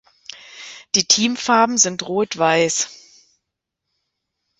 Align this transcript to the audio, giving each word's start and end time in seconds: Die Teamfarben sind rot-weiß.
Die 0.95 1.05
Teamfarben 1.05 1.77
sind 1.77 2.01
rot-weiß. 2.07 2.89